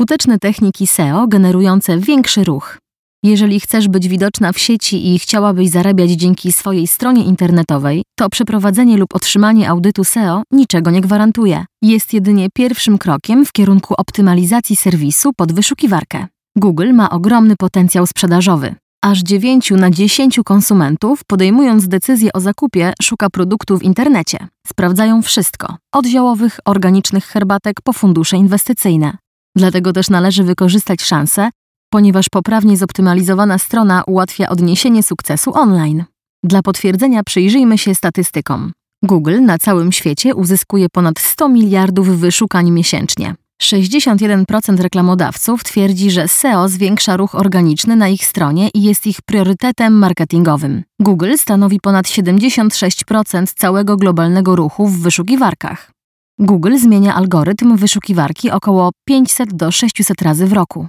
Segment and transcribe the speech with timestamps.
[0.00, 2.78] Skuteczne techniki SEO generujące większy ruch.
[3.24, 8.96] Jeżeli chcesz być widoczna w sieci i chciałabyś zarabiać dzięki swojej stronie internetowej, to przeprowadzenie
[8.96, 11.64] lub otrzymanie audytu SEO niczego nie gwarantuje.
[11.82, 16.26] Jest jedynie pierwszym krokiem w kierunku optymalizacji serwisu pod wyszukiwarkę.
[16.56, 18.74] Google ma ogromny potencjał sprzedażowy.
[19.02, 24.38] Aż 9 na 10 konsumentów, podejmując decyzję o zakupie, szuka produktu w internecie.
[24.66, 29.16] Sprawdzają wszystko, od ziołowych, organicznych herbatek po fundusze inwestycyjne.
[29.60, 31.50] Dlatego też należy wykorzystać szansę,
[31.90, 36.04] ponieważ poprawnie zoptymalizowana strona ułatwia odniesienie sukcesu online.
[36.44, 38.72] Dla potwierdzenia przyjrzyjmy się statystykom.
[39.02, 43.34] Google na całym świecie uzyskuje ponad 100 miliardów wyszukań miesięcznie.
[43.62, 49.92] 61% reklamodawców twierdzi, że SEO zwiększa ruch organiczny na ich stronie i jest ich priorytetem
[49.92, 50.82] marketingowym.
[51.00, 55.99] Google stanowi ponad 76% całego globalnego ruchu w wyszukiwarkach.
[56.42, 60.88] Google zmienia algorytm wyszukiwarki około 500 do 600 razy w roku.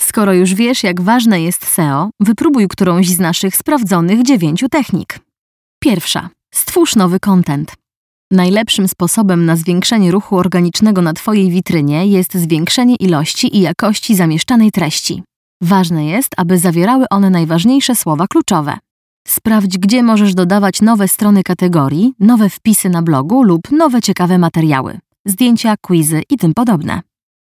[0.00, 5.18] Skoro już wiesz, jak ważne jest SEO, wypróbuj którąś z naszych sprawdzonych dziewięciu technik.
[5.82, 6.30] Pierwsza.
[6.54, 7.72] Stwórz nowy content.
[8.30, 14.70] Najlepszym sposobem na zwiększenie ruchu organicznego na Twojej witrynie jest zwiększenie ilości i jakości zamieszczanej
[14.70, 15.22] treści.
[15.62, 18.78] Ważne jest, aby zawierały one najważniejsze słowa kluczowe.
[19.30, 24.98] Sprawdź, gdzie możesz dodawać nowe strony kategorii, nowe wpisy na blogu lub nowe ciekawe materiały,
[25.26, 27.00] zdjęcia, quizy i tym podobne.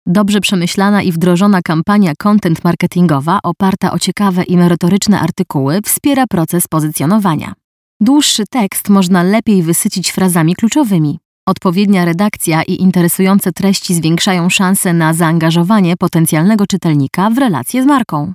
[0.07, 6.69] Dobrze przemyślana i wdrożona kampania content marketingowa oparta o ciekawe i merytoryczne artykuły wspiera proces
[6.69, 7.53] pozycjonowania.
[8.01, 11.19] Dłuższy tekst można lepiej wysycić frazami kluczowymi.
[11.49, 18.33] Odpowiednia redakcja i interesujące treści zwiększają szanse na zaangażowanie potencjalnego czytelnika w relacje z marką.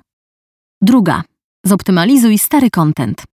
[0.82, 1.23] Druga.
[1.65, 3.23] Zoptymalizuj stary content.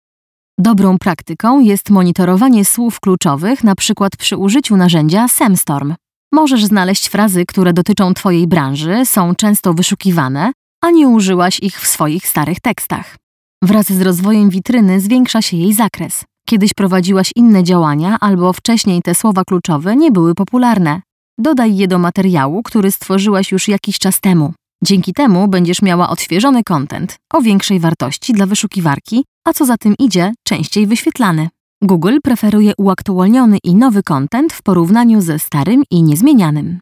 [0.58, 4.08] Dobrą praktyką jest monitorowanie słów kluczowych, np.
[4.18, 5.94] przy użyciu narzędzia Semstorm.
[6.32, 10.52] Możesz znaleźć frazy, które dotyczą Twojej branży, są często wyszukiwane,
[10.84, 13.16] a nie użyłaś ich w swoich starych tekstach.
[13.62, 16.24] Wraz z rozwojem witryny zwiększa się jej zakres.
[16.48, 21.02] Kiedyś prowadziłaś inne działania, albo wcześniej te słowa kluczowe nie były popularne.
[21.38, 24.52] Dodaj je do materiału, który stworzyłaś już jakiś czas temu.
[24.84, 29.94] Dzięki temu będziesz miała odświeżony content o większej wartości dla wyszukiwarki, a co za tym
[29.98, 31.48] idzie, częściej wyświetlany.
[31.82, 36.80] Google preferuje uaktualniony i nowy content w porównaniu ze starym i niezmienianym.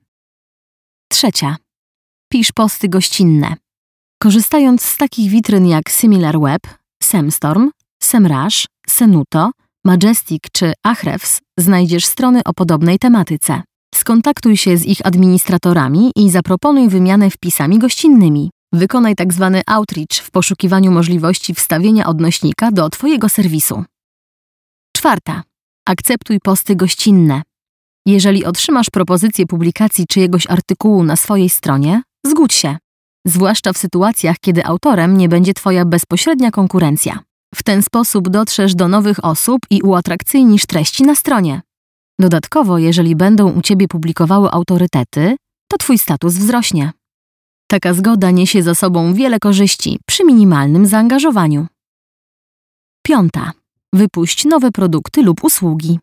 [1.10, 1.56] Trzecia.
[2.28, 3.56] Pisz posty gościnne.
[4.22, 6.62] Korzystając z takich witryn jak SimilarWeb,
[7.02, 7.70] Semstorm,
[8.02, 9.50] Semrush, Senuto,
[9.84, 13.62] Majestic czy Ahrefs, znajdziesz strony o podobnej tematyce.
[14.04, 18.50] Skontaktuj się z ich administratorami i zaproponuj wymianę wpisami gościnnymi.
[18.72, 19.50] Wykonaj tzw.
[19.54, 23.84] Tak outreach w poszukiwaniu możliwości wstawienia odnośnika do Twojego serwisu.
[24.96, 25.42] Czwarta.
[25.88, 27.42] Akceptuj posty gościnne.
[28.06, 32.76] Jeżeli otrzymasz propozycję publikacji czyjegoś artykułu na swojej stronie, zgódź się.
[33.26, 37.18] Zwłaszcza w sytuacjach, kiedy autorem nie będzie Twoja bezpośrednia konkurencja.
[37.54, 41.62] W ten sposób dotrzesz do nowych osób i uatrakcyjnisz treści na stronie.
[42.18, 45.36] Dodatkowo, jeżeli będą u Ciebie publikowały autorytety,
[45.68, 46.92] to Twój status wzrośnie.
[47.70, 51.66] Taka zgoda niesie za sobą wiele korzyści przy minimalnym zaangażowaniu.
[53.02, 53.52] Piąta.
[53.92, 55.98] Wypuść nowe produkty lub usługi.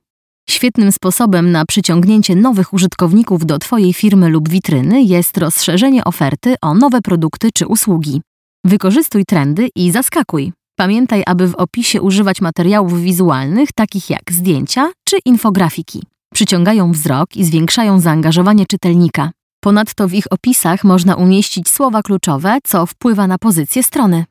[0.49, 6.73] Świetnym sposobem na przyciągnięcie nowych użytkowników do Twojej firmy lub witryny jest rozszerzenie oferty o
[6.73, 8.21] nowe produkty czy usługi.
[8.65, 10.53] Wykorzystuj trendy i zaskakuj.
[10.81, 16.03] Pamiętaj, aby w opisie używać materiałów wizualnych takich jak zdjęcia czy infografiki.
[16.33, 19.31] Przyciągają wzrok i zwiększają zaangażowanie czytelnika.
[19.63, 24.25] Ponadto w ich opisach można umieścić słowa kluczowe, co wpływa na pozycję strony.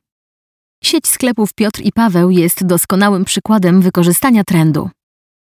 [0.84, 4.90] Sieć sklepów Piotr i Paweł jest doskonałym przykładem wykorzystania trendu.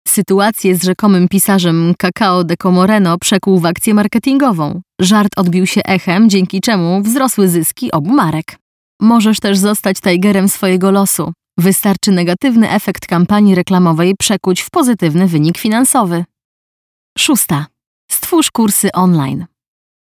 [0.08, 4.82] Sytuację z rzekomym pisarzem Cacao de Comoreno przekuł w akcję marketingową.
[5.02, 8.65] Żart odbił się echem, dzięki czemu wzrosły zyski obu marek.
[9.02, 11.34] Możesz też zostać tigerem swojego losu.
[11.58, 16.26] Wystarczy negatywny efekt kampanii reklamowej przekuć w pozytywny wynik finansowy.
[17.18, 17.66] Szósta.
[18.12, 19.46] Stwórz kursy online.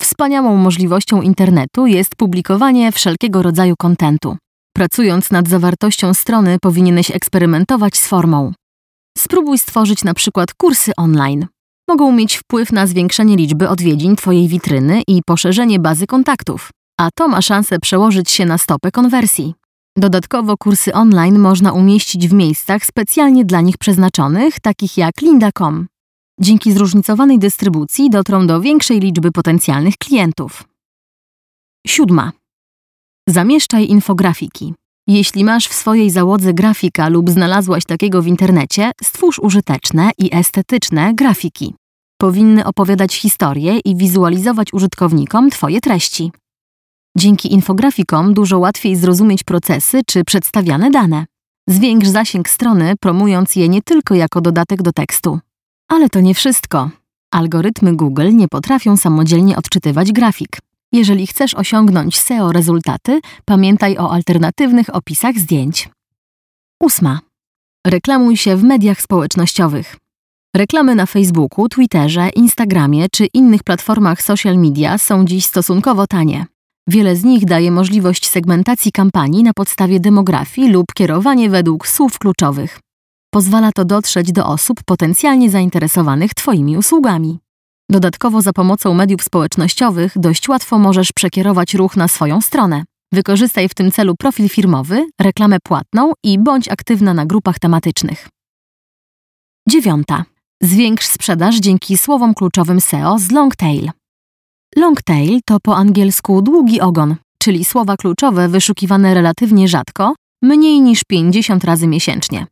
[0.02, 4.36] Wspaniałą możliwością internetu jest publikowanie wszelkiego rodzaju kontentu.
[4.76, 8.52] Pracując nad zawartością strony, powinieneś eksperymentować z formą.
[9.18, 11.46] Spróbuj stworzyć na przykład kursy online.
[11.88, 16.70] Mogą mieć wpływ na zwiększenie liczby odwiedzin Twojej witryny i poszerzenie bazy kontaktów,
[17.00, 19.54] a to ma szansę przełożyć się na stopę konwersji.
[19.96, 25.86] Dodatkowo kursy online można umieścić w miejscach specjalnie dla nich przeznaczonych, takich jak linda.com.
[26.40, 30.64] Dzięki zróżnicowanej dystrybucji dotrą do większej liczby potencjalnych klientów.
[31.86, 32.32] Siódma.
[33.28, 34.74] Zamieszczaj infografiki.
[35.08, 41.14] Jeśli masz w swojej załodze grafika lub znalazłaś takiego w internecie, stwórz użyteczne i estetyczne
[41.14, 41.74] grafiki.
[42.20, 46.32] Powinny opowiadać historię i wizualizować użytkownikom Twoje treści.
[47.16, 51.26] Dzięki infografikom dużo łatwiej zrozumieć procesy czy przedstawiane dane.
[51.68, 55.38] Zwiększ zasięg strony, promując je nie tylko jako dodatek do tekstu.
[55.88, 56.90] Ale to nie wszystko.
[57.30, 60.58] Algorytmy Google nie potrafią samodzielnie odczytywać grafik.
[60.92, 65.88] Jeżeli chcesz osiągnąć SEO rezultaty, pamiętaj o alternatywnych opisach zdjęć.
[66.82, 67.20] Ósma.
[67.86, 69.96] Reklamuj się w mediach społecznościowych.
[70.56, 76.46] Reklamy na Facebooku, Twitterze, Instagramie czy innych platformach social media są dziś stosunkowo tanie.
[76.88, 82.80] Wiele z nich daje możliwość segmentacji kampanii na podstawie demografii lub kierowanie według słów kluczowych.
[83.34, 87.38] Pozwala to dotrzeć do osób potencjalnie zainteresowanych Twoimi usługami.
[87.90, 92.84] Dodatkowo za pomocą mediów społecznościowych dość łatwo możesz przekierować ruch na swoją stronę.
[93.12, 98.28] Wykorzystaj w tym celu profil firmowy, reklamę płatną i bądź aktywna na grupach tematycznych.
[99.68, 100.24] Dziewiąta.
[100.62, 103.56] Zwiększ sprzedaż dzięki słowom kluczowym SEO z long
[104.74, 104.84] tail.
[104.84, 111.04] Long tail to po angielsku długi ogon, czyli słowa kluczowe wyszukiwane relatywnie rzadko, mniej niż
[111.04, 112.46] 50 razy miesięcznie.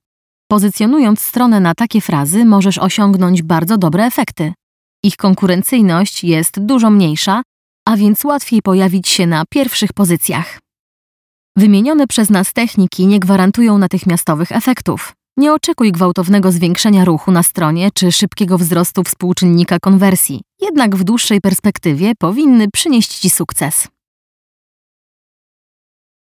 [0.50, 4.52] Pozycjonując stronę na takie frazy, możesz osiągnąć bardzo dobre efekty.
[5.04, 7.42] Ich konkurencyjność jest dużo mniejsza,
[7.88, 10.58] a więc łatwiej pojawić się na pierwszych pozycjach.
[11.56, 15.12] Wymienione przez nas techniki nie gwarantują natychmiastowych efektów.
[15.36, 21.40] Nie oczekuj gwałtownego zwiększenia ruchu na stronie czy szybkiego wzrostu współczynnika konwersji, jednak w dłuższej
[21.40, 23.88] perspektywie powinny przynieść Ci sukces.